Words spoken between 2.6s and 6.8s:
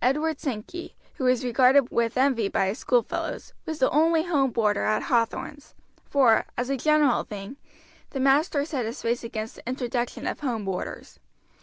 his schoolfellows, was the only home boarder at Hathorn's; for, as a